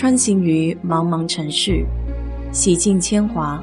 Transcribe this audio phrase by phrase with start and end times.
[0.00, 1.84] 穿行于茫茫城市，
[2.54, 3.62] 洗尽铅华，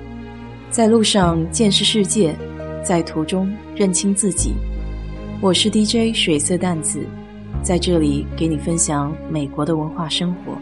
[0.69, 2.35] 在路上见识世界，
[2.85, 4.53] 在途中认清自己。
[5.41, 7.03] 我是 DJ 水色淡子，
[7.63, 10.55] 在这里给你分享美国的文化生活。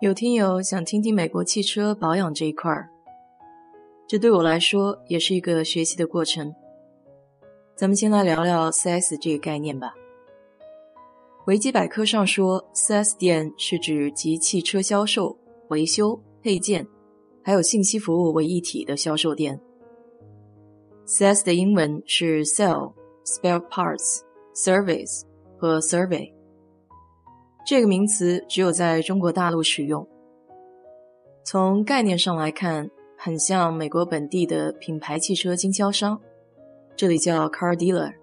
[0.00, 2.90] 有听友想听听美国汽车保养这一块儿，
[4.08, 6.52] 这对我来说也是一个学习的过程。
[7.76, 9.94] 咱们先来聊聊 4S 这个概念吧。
[11.46, 15.36] 维基百科上说，4S 店是指集汽车销售、
[15.68, 16.86] 维修、配件，
[17.42, 19.58] 还有信息服务为一体的销售店。
[21.06, 22.92] 4S 的英文是 Sell、
[23.24, 24.20] Spare Parts、
[24.54, 25.22] Service
[25.56, 26.30] 和 Survey。
[27.66, 30.06] 这个名词只有在中国大陆使用。
[31.42, 36.20] 从概念上来看，很像美国本地的品牌汽车经销商，
[36.94, 38.19] 这里叫 car dealer。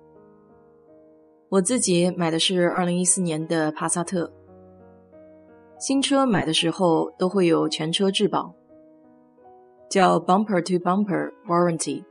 [1.50, 4.30] 我自己买的是2014年的帕萨特，
[5.80, 8.54] 新车买的时候都会有全车质保，
[9.90, 12.04] 叫 bumper to bumper warranty，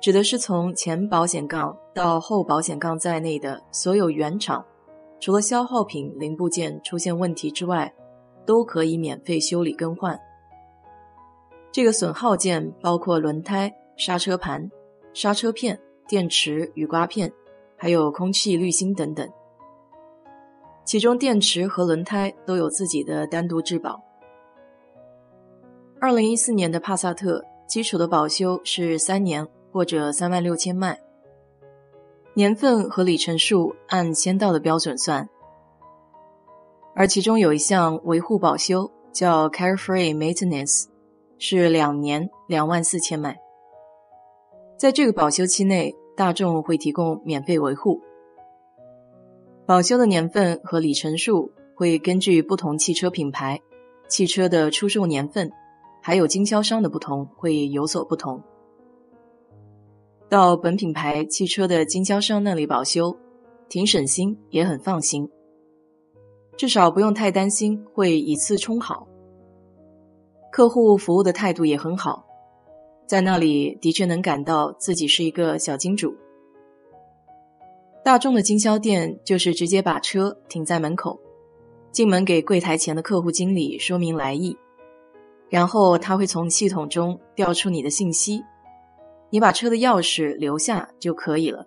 [0.00, 4.64] 指的是从前保险杠到后保险杠在内的所有原厂。
[5.18, 7.92] 除了消耗品零部件出现问题之外，
[8.44, 10.16] 都可以免费修理更换。
[11.72, 14.70] 这个损耗件包括轮胎、刹车盘、
[15.12, 17.32] 刹车片、电池、雨刮片，
[17.76, 19.28] 还有空气滤芯等等。
[20.84, 24.00] 其中电池和轮胎都有自己的单独质保。
[26.00, 31.00] 二零一四年的帕萨特基础的保修是三年或者三万六千迈。
[32.34, 35.28] 年份和里程数按先到的标准算，
[36.94, 40.84] 而其中有一项维护保修叫 Carefree Maintenance，
[41.38, 43.38] 是两年两万四千迈。
[44.78, 48.00] 在这个保修期内，大众会提供免费维护。
[49.66, 53.60] 保修的年份和里程数会根据不同汽车品牌、
[54.08, 55.52] 汽车的出售年份，
[56.02, 58.42] 还有经销商的不同，会有所不同。
[60.28, 63.16] 到本品牌汽车的经销商那里保修，
[63.68, 65.30] 挺省心，也很放心。
[66.56, 69.06] 至少不用太担心会一次充好。
[70.50, 72.25] 客户服务的态度也很好，
[73.06, 76.14] 在那里的确能感到自己是一个小金主。
[78.04, 81.20] 大众的经销店就是直接把车停在门口，
[81.90, 84.56] 进门给柜台前的客户经理说明来意，
[85.48, 88.42] 然后他会从系统中调出你的信息。
[89.30, 91.66] 你把车的钥匙留下就可以了，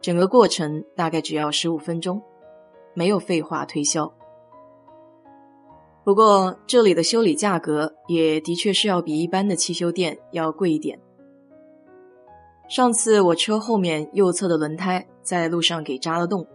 [0.00, 2.22] 整个过程大概只要十五分钟，
[2.94, 4.12] 没有废话推销。
[6.02, 10.98] 不过这里的修理价格也的确是要比一般的汽修店要贵一点。
[12.68, 16.46] 上次我车后面右侧的轮胎在路上给扎了洞，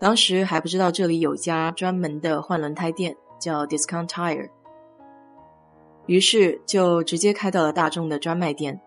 [0.00, 4.48] 当时还不知道这里有家专门的换轮胎店叫 Discount Tire，
[6.06, 8.80] 于是就直接开到了大众的专卖店。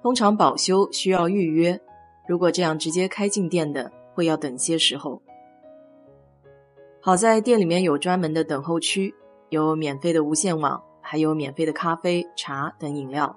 [0.00, 1.80] 通常保修需要预约，
[2.26, 5.20] 如果这样直接开进店的，会要等些时候。
[7.04, 9.12] 好在店里面有专门的等候区，
[9.48, 13.36] 有免费的无线网，还有免费的咖啡、茶等饮料，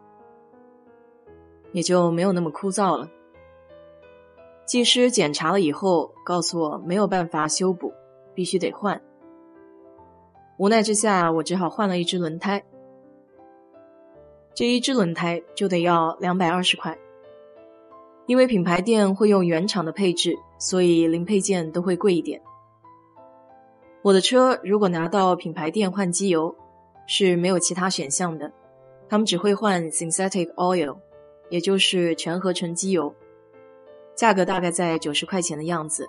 [1.72, 3.10] 也就没有那么枯燥了。
[4.68, 7.92] 技师检查了以后，告诉我没有办法修补，
[8.36, 9.02] 必须得换。
[10.58, 12.64] 无奈之下，我只好换了一只轮胎。
[14.54, 16.96] 这一只轮胎就得要两百二十块，
[18.28, 22.40] 因为品牌店会用原厂的配置，所以零配件都会贵一点。
[24.06, 26.56] 我的车如果拿到品牌店换机油，
[27.08, 28.54] 是没有其他选项的，
[29.10, 30.96] 他们只会换 synthetic oil，
[31.50, 33.12] 也就是全合成机油，
[34.14, 36.08] 价格大概在九十块钱的样子，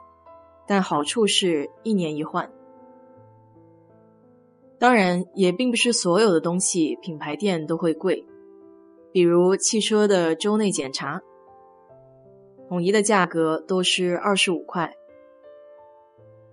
[0.67, 2.53] 但好处是一年一换。
[4.79, 8.23] 当然，也并不是所有的东西品牌店都会贵。
[9.11, 11.23] 比如汽车的周内检查，
[12.69, 14.95] 统一的价格都是二十五块。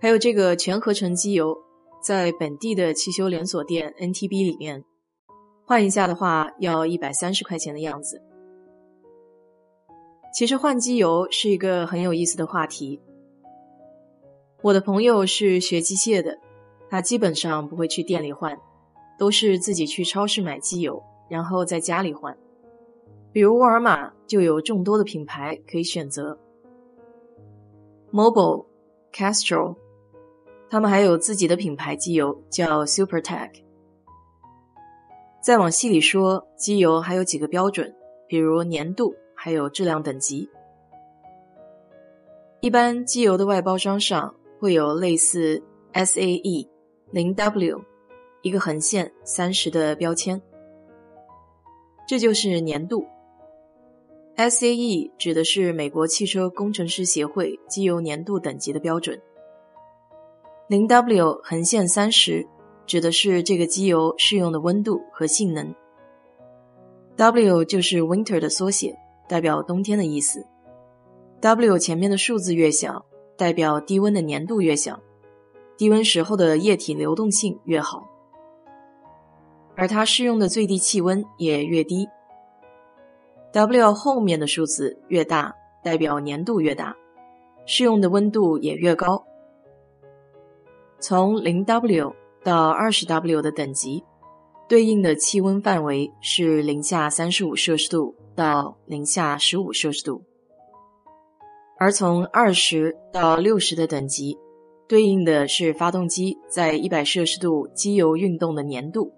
[0.04, 1.56] 还有这个全合成机油，
[2.02, 4.84] 在本地的汽修连锁店 NTB 里面
[5.64, 8.20] 换一下的话，要一百三十块钱的样子。
[10.34, 13.00] 其实换机油是一个很有意思的话题。
[14.60, 16.38] 我的朋友是学机械的，
[16.90, 18.54] 他基本上不会去店里换，
[19.18, 22.36] 都是自己去超市买机油，然后在家里换。
[23.32, 26.38] 比如沃尔玛就有众多的品牌可以选择
[28.12, 28.66] ，Mobile、
[29.10, 29.76] Castrol，
[30.74, 33.48] 他们还有自己的品牌机油叫 SuperTech。
[35.40, 37.94] 再往细里说，机油还有几个标准，
[38.26, 40.50] 比如粘度，还有质量等级。
[42.58, 45.62] 一般机油的外包装上会有类似
[45.92, 46.66] SAE
[47.12, 47.80] 零 W
[48.42, 50.42] 一个横线三十的标签，
[52.08, 53.06] 这就是粘度。
[54.36, 59.22] SAE 指的是美国汽车工程师协会机油粘度等级的标准，
[60.66, 62.46] 零 W 横线三十
[62.86, 65.74] 指的是这个机油适用的温度和性能。
[67.16, 68.96] W 就是 Winter 的缩写，
[69.28, 70.46] 代表冬天的意思。
[71.42, 73.04] W 前面的数字越小，
[73.36, 74.98] 代表低温的粘度越小，
[75.76, 78.08] 低温时候的液体流动性越好，
[79.76, 82.08] 而它适用的最低气温也越低。
[83.52, 86.96] W 后面的数字越大，代表粘度越大，
[87.66, 89.26] 适用的温度也越高。
[91.06, 94.02] 从零 W 到二十 W 的等级，
[94.66, 100.22] 对应的气温范围是零下三十五摄氏度到零下十五摄氏度。
[101.78, 104.38] 而从二十到六十的等级，
[104.88, 109.12] 对应的是发动机在一百摄氏度机油运动的粘度，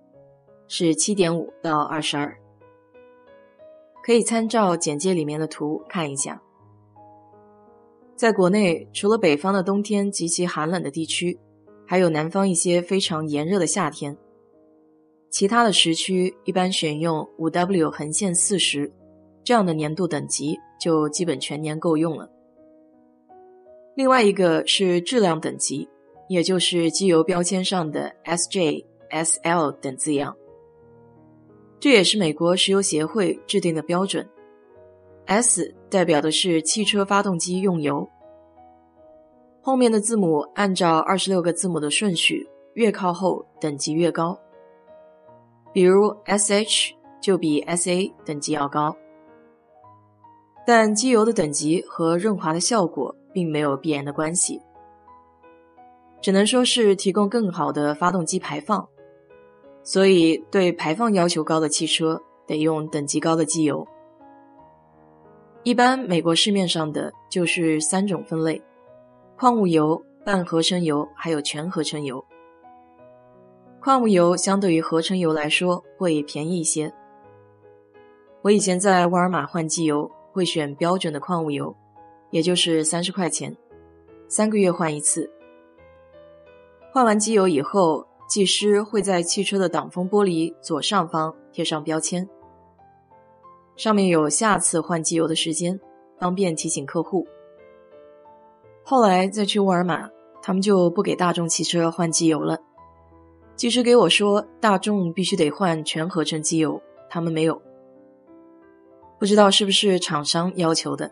[0.66, 2.36] 是七点五到二十二。
[4.02, 6.42] 可以参照简介里面的图看一下。
[8.16, 11.38] 在国内，除了北方的冬天极其寒冷的地区，
[11.86, 14.16] 还有南方一些非常炎热的夏天，
[15.30, 18.92] 其他的时区一般选用五 W 横线四十
[19.44, 22.28] 这样的粘度等级，就基本全年够用了。
[23.94, 25.88] 另外一个是质量等级，
[26.28, 30.36] 也就是机油标签上的 SJ、SL 等字样。
[31.78, 34.28] 这也是美国石油协会制定的标准。
[35.26, 38.08] S 代表的是汽车发动机用油，
[39.66, 44.38] 后面的字母按照二十六个字母的顺序，越靠后等级越高。
[45.72, 48.96] 比如 SH 就比 SA 等级要高，
[50.64, 53.12] 但机油的等级和润滑的效果。
[53.32, 54.62] 并没有必然的关系，
[56.22, 58.88] 只能说是提供更好的发动机排放，
[59.82, 63.86] 所以对排放要求高的汽车得用等级高的机油。
[65.64, 68.62] 一般美国市面上的就是三种分类：
[69.38, 72.24] 矿物油、半合成油，还有全合成油。
[73.80, 76.92] 矿物油相对于合成油来说会便宜一些。
[78.42, 81.74] 我以前在沃尔玛换机油会选标准的矿物油。
[82.30, 83.56] 也就是三十块钱，
[84.28, 85.30] 三个月换一次。
[86.92, 92.28] 换完机油以后，技师会在汽车的挡风玻璃左上方贴上标签，
[93.76, 95.80] 上面有下次换机油的时间，
[96.18, 97.26] 方便提醒客户。
[98.88, 100.08] 后来再去沃尔玛，
[100.40, 102.56] 他们就不给大众汽车换机油了。
[103.56, 106.80] 技师给我说，大众必须得换全合成机油，
[107.10, 107.60] 他们没有。
[109.18, 111.10] 不知道是不是厂商要求的。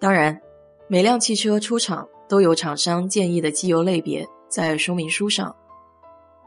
[0.00, 0.40] 当然，
[0.88, 5.54] 每辆汽车出厂都有厂商建议的机油类别在说明书上。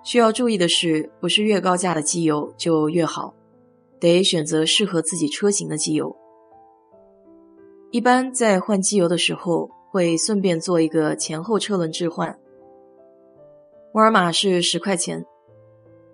[0.03, 3.33] 需要注意的是，不是越高价的机油就越好，
[3.97, 6.13] 得选择适合自己车型的机油。
[7.93, 12.39] 一般在换机油的时候，会顺便做一个前后车轮置换。
[13.93, 15.23] 沃尔玛是十块钱，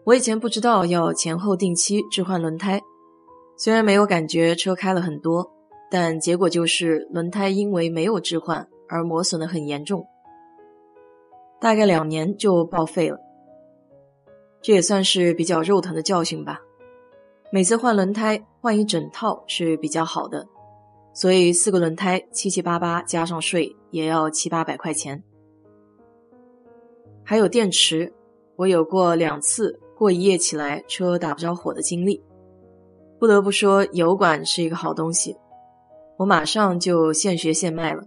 [0.03, 2.81] 我以前不知道要前后定期置换轮胎，
[3.55, 5.53] 虽然没有感觉车开了很多。
[5.89, 10.05] 但结果就是轮胎因为没有置换而磨损的很严重，
[11.61, 13.17] 大概两年就报废了。
[14.61, 16.59] 这也算是比较肉疼的教训吧。
[17.53, 20.45] 每次换轮胎换一整套是比较好的，
[21.13, 25.23] 所以四个轮胎七七八八加上税也要七八百块钱。
[27.23, 28.13] 还有电池，
[28.55, 32.23] 我有过两次过一夜起来车打不着火的经历。
[33.19, 35.35] 不得不说，油管是一个好东西。
[36.17, 38.03] 我马上就现学现卖了，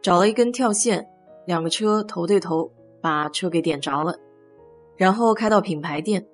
[0.00, 1.08] 找了一根跳线，
[1.46, 4.16] 两个车头对头，把车给点着了，
[4.96, 6.26] 然后开到品牌店。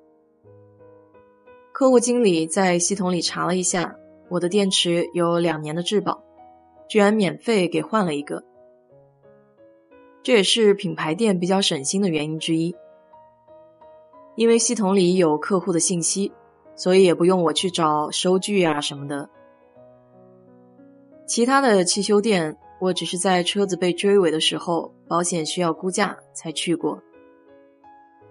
[1.73, 3.97] 客户经理在系统里查了一下，
[4.29, 6.23] 我的电池有两年的质保，
[6.89, 8.45] 居然免费给换了一个。
[10.23, 12.75] 这也是品牌店比较省心的原因之一，
[14.37, 16.33] 因为系统里有客户的信息，
[16.77, 19.31] 所以也不用我去找收据啊什么的。
[21.27, 27.03] 其他的汽修店，我只是在车子被追尾的时候，保险需要估价才去过。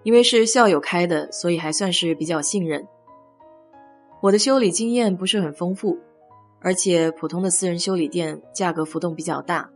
[0.04, 2.86] 因为是校友开的，所以还算是比较信任。
[4.20, 5.96] 我的修理经验不是很丰富，
[6.60, 9.70] 而且普通的私人修理店价格浮动比较大，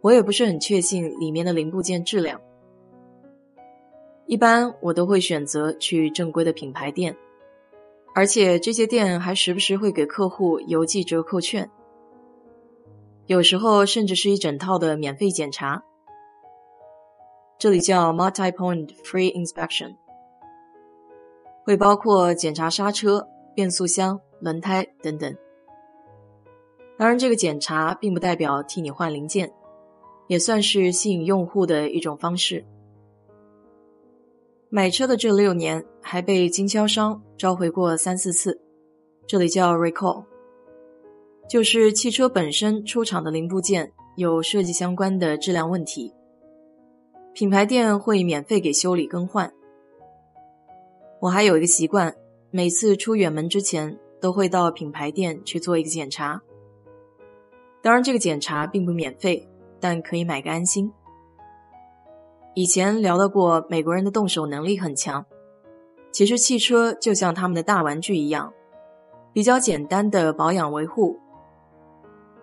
[0.00, 2.40] 我也不是很确信里面的零部件质量。
[4.26, 7.16] 一般我都会选择去正规的品牌店，
[8.14, 11.70] 而且这些店还时不时会给客户邮寄折扣券。
[13.26, 15.84] 有时候甚至是一整套的免费检查。
[17.58, 19.96] 这里叫 multi-point free inspection，
[21.64, 23.28] 会包括检查刹车、
[23.58, 25.36] 变速箱、轮胎等等。
[26.96, 29.52] 当然，这个检查并不代表替你换零件，
[30.28, 32.64] 也算是吸引用户的一种方式。
[34.68, 38.60] 买车的这六年，还被经销商召回过三四次，
[39.26, 40.24] 这里叫 recall，
[41.50, 46.14] 就是汽车本身出厂的零部件有设计相关的质量问题。
[47.34, 49.52] 品牌店会免费给修理更换。
[51.20, 52.14] 我还有一个习惯，
[52.50, 56.40] 每次出远门之前都会到品牌店去做一个检查。
[57.82, 60.92] 当然，这个检查并不免费，但可以买个安心。
[62.54, 65.24] 以前聊到过，美国人的动手能力很强。
[66.10, 68.52] 其实汽车就像他们的大玩具一样，
[69.32, 71.18] 比较简单的保养维护，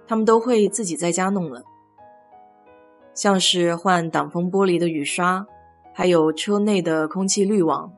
[0.08, 1.64] 他们都会自己在家弄了。
[3.14, 5.46] 像是换挡风玻璃的雨刷，
[5.94, 7.92] 还有车内的空气滤网，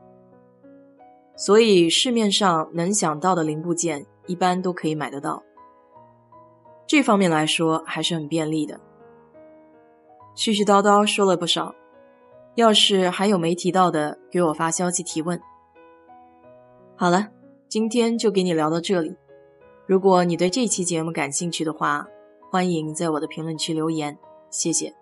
[1.38, 5.42] 所以市面上能想到的零部件一般都可以买得到。
[6.84, 8.80] 这方面来说还是很便利的。
[10.34, 11.74] 絮絮叨叨说了不少，
[12.56, 15.40] 要是还有没提到的，给我发消息提问。
[16.96, 17.28] 好了，
[17.68, 19.14] 今天就给你聊到这里。
[19.86, 22.06] 如果你对这期节目感兴趣的话，
[22.50, 24.18] 欢迎在我的评论区留言，
[24.50, 24.97] 谢谢。